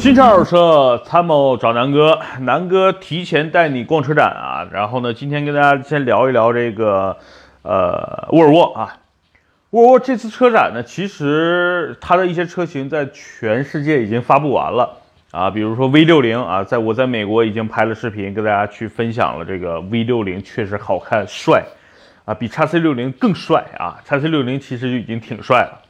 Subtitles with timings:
[0.00, 4.66] 新车二手车参谋找南哥，南哥提前带你逛车展啊。
[4.72, 7.14] 然后呢，今天跟大家先聊一聊这个，
[7.60, 8.96] 呃，沃尔沃啊。
[9.72, 14.90] 沃尔沃这次车展呢，其实它的一些车型在全世界已经发布完了
[15.32, 15.50] 啊。
[15.50, 21.62] 比如说 V 六零啊，在我在美国已经拍了视频，跟大家去分享了这个 V 六零确实好看帅
[22.24, 24.00] 啊，比叉 C 六零更帅啊。
[24.06, 25.89] 叉 C 六零其实就已经挺帅了。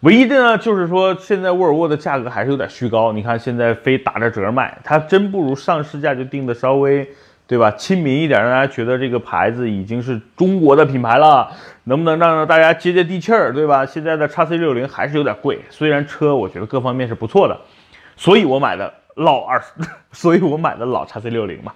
[0.00, 3.12] 唯一的呢，就是说现在沃尔沃的价格还是有点虚高。
[3.12, 7.06] 你看现在非打着折卖，它真不如上市价就定的稍微，
[7.46, 7.70] 对吧？
[7.72, 11.52] 亲民一点，让大家觉得这个牌子已经是中国的品牌了。
[11.84, 13.84] 能不能让大家接接地气儿，对吧？
[13.84, 17.60] 现在的叉 C 六零还是有点贵，虽然车我觉得各方面是不错的，
[18.16, 19.60] 所以我买的老二，
[20.12, 21.74] 所以我买的老叉 C 六零嘛。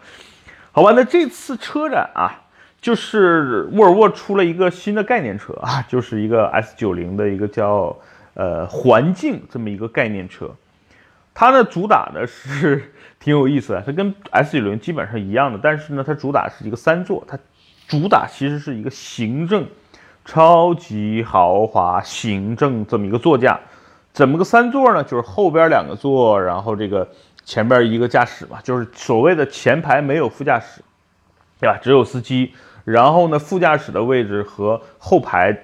[0.72, 2.40] 好吧，那这次车展啊，
[2.80, 7.94] 就是沃尔沃出了一个新的概念车啊，就是一个 S 九零的一个叫。
[8.34, 10.50] 呃，环境这么一个概念车，
[11.32, 17.38] 它呢主打的是 挺有意思的，它跟 S 九零基本上一样的，但是呢，它主打是一个三座，它
[17.86, 19.66] 主打其实是一个行政
[20.24, 23.60] 超级豪华行政这么一个座驾，
[24.12, 25.04] 怎么个三座呢？
[25.04, 27.08] 就是后边两个座，然后这个
[27.44, 30.82] 前边一个驾驶嘛，就是所谓的前排没有副驾驶，
[31.60, 31.78] 对吧？
[31.80, 32.52] 只有司机，
[32.84, 35.56] 然后呢，副驾驶的位置和后排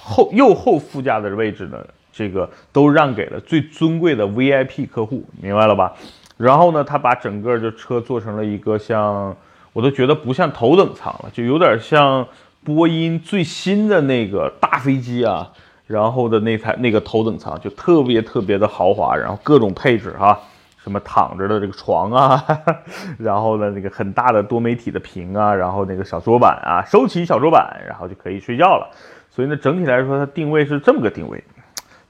[0.00, 1.78] 后右后副驾的位置呢？
[2.12, 5.92] 这个都让给了最尊贵的 VIP 客户，明白了吧？
[6.36, 9.36] 然后呢，他把整个这车做成了一个像，
[9.72, 12.26] 我都觉得不像头等舱了，就有点像
[12.64, 15.50] 波音最新的那个大飞机啊，
[15.86, 20.40] 然后的那台那个头等舱就特别特别的豪华，然后各种配置哈，
[20.82, 22.42] 什么躺着的这个床啊，
[23.18, 28.90] 然后呢那个很大的多媒体的屏啊，然后那个小桌板啊，收起小桌板，然后就可以睡觉了。
[29.30, 31.44] 所以呢，整体来说它定位是这么个定位。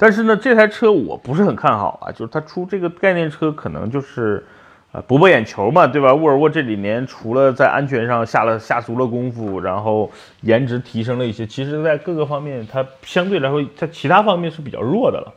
[0.03, 4.43] 但是呢，这台车我不是很看好啊，就是它出这个概念车，可能就是，
[4.93, 6.15] 呃，博博眼球嘛，对吧？
[6.15, 10.11] 沃尔沃这几年除了在安全上下了下足了功夫，然后
[10.41, 15.35] 颜值提升了一些，其实在各个方面它相对来说在其他方面是比较弱的了，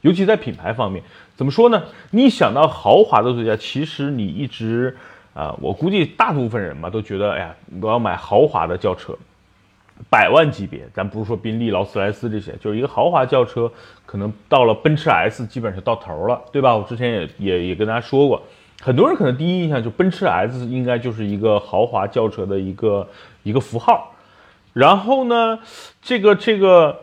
[0.00, 1.02] 尤其在品牌方面，
[1.36, 1.82] 怎么说呢？
[2.12, 4.96] 你想到豪华的座驾，其实你一直，
[5.34, 9.14] 啊，我估计大部分人嘛都觉得，哎呀，我要买豪华的轿车。
[10.10, 13.70] 百万级别，咱不是说宾利、劳斯莱斯这些，就是一个豪华轿车，
[14.04, 16.76] 可能到了奔驰 S 基本上到头了，对吧？
[16.76, 18.42] 我之前也也也跟大家说过，
[18.80, 23.08] 很多人可能第一印象就奔驰 S 应该就是一个豪华轿车的一个
[23.42, 24.12] 一个符号。
[24.72, 25.58] 然后呢，
[26.02, 27.00] 这个这个，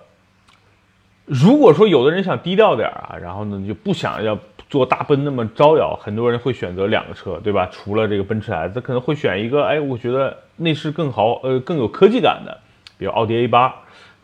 [1.26, 4.38] 如果说有的人想低调点啊，然后呢就不想要
[4.70, 7.68] 做大奔那么招摇，很多人会选择两个车，对吧？
[7.72, 12.56] 除了这个奔驰 S，可能会选一个，哎，我觉得内饰更豪，呃，更有科技感的。
[12.98, 13.74] 比如奥迪 A 八，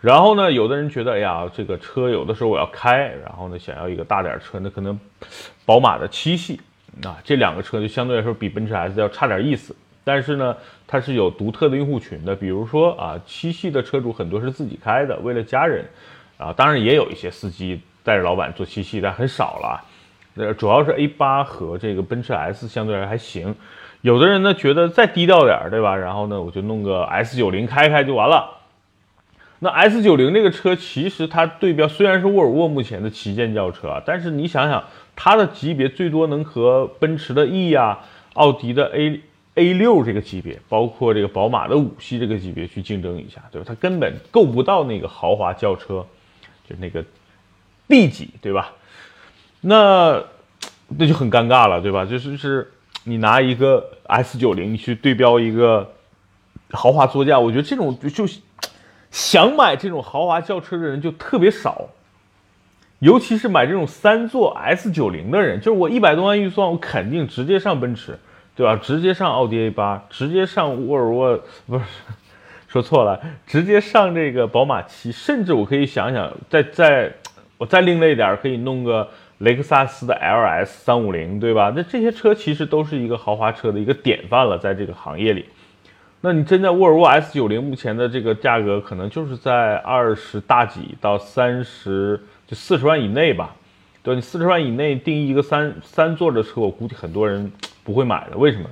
[0.02, 5.00] 然后呢，有的人觉得，哎呀，这个车有的时候我要开，然后呢，想要一个大点车，那可能
[5.66, 6.60] 宝马的七系。
[7.04, 10.56] 啊，这两个车就相对来说比奔驰 S 要差点意思，但是呢，
[10.88, 15.86] 它是有独特的用户群的，比如说啊，七系的车主很多是自己开的，为了家人。
[16.38, 19.84] 啊，当然也有一些司机带着老板坐七系，但很少了，
[20.36, 23.54] 呃，主要是 A 八和这个奔驰 S 相对来说还行，
[24.00, 25.94] 有的人呢觉得再低调点，对吧？
[25.96, 28.59] 然后呢，我就弄个 S 九零开开就完了。
[29.62, 34.82] 那 S 九零这个车，其实它对标虽然是沃尔沃目前的旗舰轿车啊，但是你想想，
[35.18, 38.00] 它的级别最多能和奔驰的 E 啊、
[38.36, 39.20] 奥迪的 A
[39.56, 43.66] A 六这个级别，包括这个宝马的五系这个级别去竞争一下，对吧？
[43.68, 46.06] 它根本够不到那个豪华轿车，
[46.70, 47.04] 就那个
[47.86, 48.72] B 级，对吧？
[49.60, 50.24] 那
[50.88, 52.06] 那就很尴尬了，对吧？
[52.06, 52.72] 就是是
[53.04, 55.92] 你拿一个 S 九零去对标一个
[56.72, 58.26] 豪华座驾，我觉得这种就。
[59.12, 61.90] 想买这种豪华轿车的人就特别少，
[63.00, 68.18] 尤其是买这种三座 S 九零的人，就是我一百多万预算，我肯定直接上奔驰，
[68.56, 68.76] 对吧？
[68.76, 71.84] 直接上奥迪 A 八，直接上沃尔沃，不是
[72.68, 77.12] 说错了，直接上这个宝马七，甚至我可以想想，再再
[77.58, 81.74] 我再另类一点，可以弄个雷克萨斯的 LS 三五零，对吧？
[81.76, 85.46] 那这些车其实都是一个豪华车的一个典范了，在这个行业里。
[86.22, 93.56] 那你真在沃尔沃 S 九零目前的这个价格，可能就是在二十大几到三十，就四十万以内吧。
[94.04, 97.52] 对你四十万以内定义一个三三座的车，我估计很多人
[97.84, 98.38] 不会买的。
[98.38, 98.70] 为什么？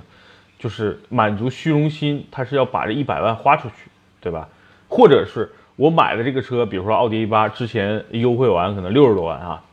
[0.59, 3.89] 就是满足虚荣心，他是要把这一百万花出去，
[4.19, 4.49] 对吧？
[4.89, 9.63] 或者是我买的这个车，比如说奥迪 A 八，之前优惠完可能六十多万啊，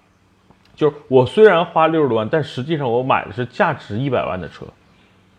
[0.77, 4.67] 就是我虽然花六十多万，但实际上我买的是价值一百万的车。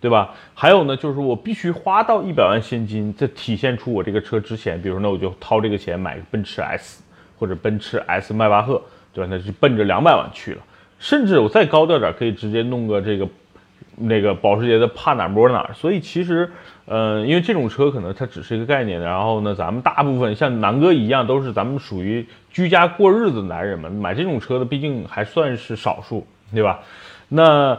[0.05, 0.35] 对吧？
[0.53, 4.79] 还有呢，就是我必须花到一百万现金，再体现出我这个车值钱。
[4.79, 7.01] 比如说，那我就掏这个钱买个奔驰 S
[7.39, 8.79] 或者奔驰 S 迈巴赫，
[9.11, 9.27] 对吧？
[9.31, 10.61] 那就奔着两百万去了。
[10.99, 13.27] 甚至我再高调点，可以直接弄个这个
[13.95, 15.73] 那个保时捷的帕哪儿摸哪儿。
[15.73, 16.47] 所以其实，
[16.85, 26.79] 呃，因为这种车可能它只是一个概念，然后呢，咱们大部分像南哥一样，都是咱们属于居家过日子的男人们，买这种车的毕竟还算是少数，对吧？
[27.27, 27.75] 那。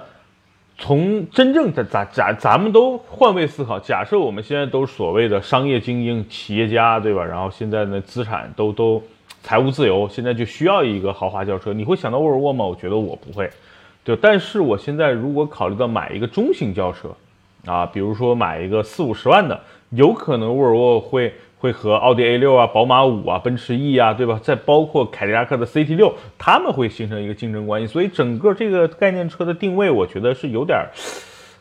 [0.78, 7.24] 从真正的咱咱咱们都换位思考，假设我们现在都是所谓的商业精英、企业家，对吧？
[7.24, 9.02] 然后现在呢，资产都都
[9.42, 12.64] 财务自由，现在就需要一个豪华轿车，你会想到沃尔沃吗？
[12.64, 13.50] 我觉得我不会，
[14.04, 14.14] 对。
[14.16, 17.08] 但是我现在如果考虑到买一个中型轿车，
[17.64, 19.58] 啊，比如说买一个四五十万的，
[19.90, 21.32] 有可能沃尔沃会。
[21.66, 24.38] 会和奥迪 A 六啊、宝马五啊、奔驰 E 啊，对吧？
[24.40, 27.88] 再包括凯迪拉克的 CT 六，他们会形成一个竞争关系。
[27.88, 30.78] 所以整个这个概念车的定位，我觉得是有点，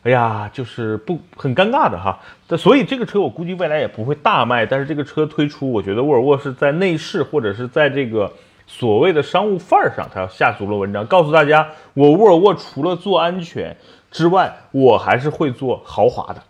[0.04, 2.20] 哎呀，就是不很尴尬的哈。
[2.56, 4.64] 所以这个车我估计未来也不会大卖。
[4.64, 8.30] 但是这个车推出，我觉得沃尔沃是在内饰或者是在这个
[8.68, 13.76] 所谓的商务范儿上，它要下足了文章，告诉大家，我沃尔沃除了做安全
[14.12, 16.40] 之外，我还是会做豪华的。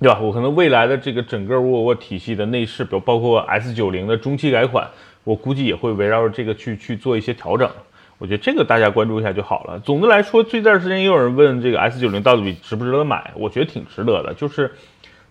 [0.00, 0.18] 对吧？
[0.18, 4.88] 我可能未来的这个整个沃尔沃体系的内饰，比如包括 S 九零的中期改款，
[5.24, 7.70] 我估计也会围绕着这个去去做一些调整。
[8.16, 9.78] 我觉得这个大家关注一下就好了。
[9.80, 14.32] 总的来说，这段时间也有人问这个 S 九零到底值不值得买，我觉得挺值得的。
[14.32, 14.72] 就是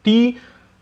[0.04, 0.38] 第一，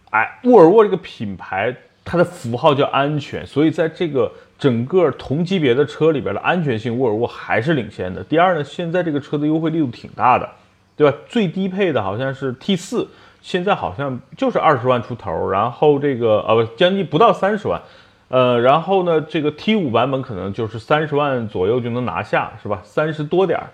[0.10, 1.74] 哎，沃尔沃这个品牌
[2.04, 4.30] 它的符号叫安全，所以在这个
[4.60, 8.22] 整个同级别的车里边的安全性，沃尔沃还是领先的。
[8.24, 10.50] 第二呢，现在这个车的优惠力度挺大的，
[10.98, 11.18] 对吧？
[11.30, 13.08] 最低配的好像是 T 四。
[13.48, 17.82] 现在好像就是二十万出头，然后这个呃不将近不到三十万，
[18.28, 22.82] 呃，然后呢这个 T 五版本可能就是三十万左右就能拿下，是吧？
[22.84, 23.68] 三十多点儿，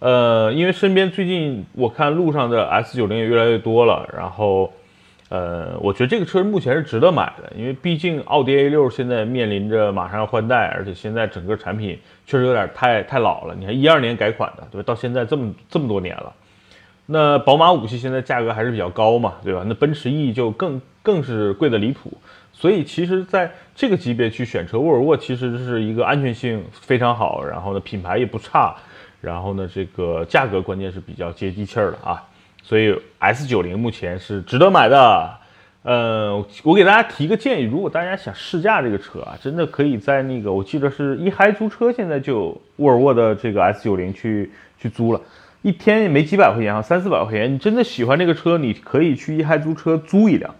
[0.00, 4.70] 呃，因为身边最近我看路上的 S 九零也越来越多了，然后
[5.30, 14.84] 呃，我觉得这个车目前是值得买的，因为毕竟奥迪 A 六现在面临着马上要换代，而且现在整个产品确实有点太太老了，你看一二年改款的，对吧？
[14.86, 16.30] 到现在这么这么多年了。
[17.06, 19.62] 那宝马五系现在价格还是比较高嘛，对吧？
[19.66, 22.10] 那奔驰 E 就更更是贵的离谱，
[22.52, 28.74] 所以其实在这个级别去选车，沃尔沃其实是一个安全性非常好，然后呢品牌也不差，
[29.20, 32.22] 然后呢这个价格关键是比较接地气儿的啊，
[32.62, 35.30] 所以 S 九零目前是值得买的。
[35.82, 45.20] 呃，我给大家提个建议，如果大家想试驾这个车啊，真的可以在那个我记得是一嗨租车现在就沃尔沃的这个 S 九零去去租了。
[45.64, 47.50] 一天也没几百块钱啊，三四百块钱。
[47.50, 50.54] 你真的喜欢这个车，你可以去一嗨租车租一辆。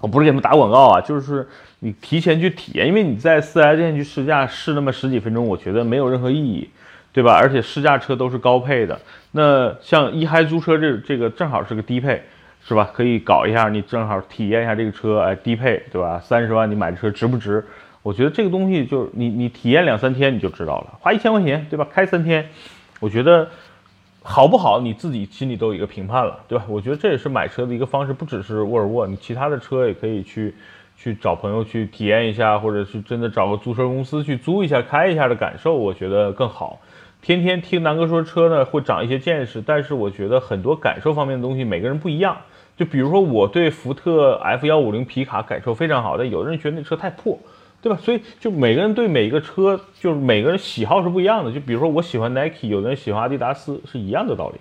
[0.00, 1.48] 我不是给他们打广告啊，就是
[1.80, 6.70] 你提前去体验，因为你在四 S 店去试驾试那么十几分钟，我觉得没有任何意义，
[7.12, 7.36] 对吧？
[7.36, 9.00] 而且试驾车都是高配的，
[9.32, 12.22] 那像一嗨租车这这个正好是个低配，
[12.64, 12.88] 是吧？
[12.94, 16.20] 可以搞一下，你正好体验一下这个车，哎，低配，对吧？
[16.22, 17.64] 三十万你买的车值不值？
[18.04, 21.84] 我觉得这个东西就是你你体验两三天你就知道了，花一千块钱，对吧？
[21.92, 22.48] 开三天，
[23.00, 23.50] 我觉得。
[24.26, 26.64] 好不好，你自己心里都有一个评判了，对吧？
[26.66, 30.54] 我觉得这也是买车的一个方式，不只是沃尔沃，你其他的车也可以去
[30.96, 36.80] 去找朋友去体验一下，或者是真的找个租车公司去租一下、开一下的感受，我觉得更好。
[37.20, 42.34] 天天听南哥说车呢，会长一些见识，但是我觉得很多感受方面的东西，每个人不一样。
[42.78, 47.38] 就比如说我对福特 F 幺五零皮卡感受非常好，但有的人觉得那车太破。
[47.84, 47.98] 对吧？
[48.02, 51.52] 所以就每个人对每个车，就是每个人喜好是不一样的。
[51.52, 54.58] 就比如说我喜欢 Nike，有的人喜欢阿迪达斯，是一样的道理，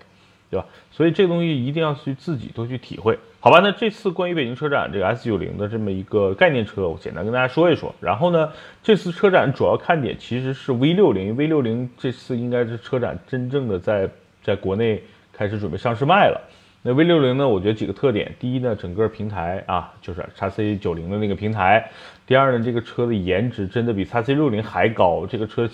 [0.51, 0.65] 对吧？
[0.91, 3.61] 所以这个东西一定要去自己多去体会，好吧？
[3.63, 7.95] 那这次关于北京车展这个 S 九零的这么一个概念车，我简单跟大家说一说。
[8.01, 8.51] 然后呢，
[8.83, 14.09] 这次车展主要看点其实是 V 六零，V 六零这次应该是车展真正的在
[14.43, 15.01] 在国内
[15.31, 16.41] 开始准备上市卖了。
[16.85, 17.47] 那 V 六零呢？
[17.47, 21.89] 我觉得几个特点，第一呢，整个平台啊，就是叉 C 九零的那个平台。
[22.27, 25.69] 第二呢，这个车的颜值真的比叉 C 六零还高，这个车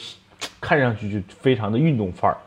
[0.62, 2.38] 看上去就非常的运动范儿。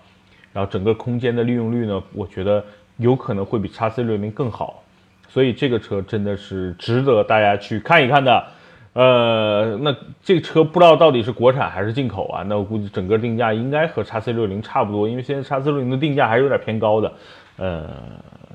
[0.53, 2.65] 然后整个空间的利用率呢，我觉得
[2.99, 4.85] 有可能会比叉 C 六零更好。
[5.29, 8.45] 所以这个车真的是值得大家去看一看的。
[8.93, 9.93] 呃，那
[10.23, 12.45] 这个车不知道到底是国产还是进口啊？
[12.47, 17.13] 那我估计整个定价应该和叉 C 六零差不多，因为现在叉 C 六零的定价还是有点偏高的。
[17.57, 17.91] 呃。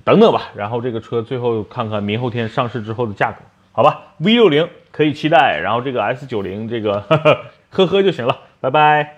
[0.07, 3.39] 等等吧，然后这个车最后看看明后天上市之后的价格，
[3.73, 9.16] 好吧？V 六零可以期待，然后这个 S 九零这个呵呵呵呵就行了，拜拜。